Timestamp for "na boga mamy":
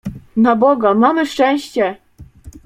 0.37-1.25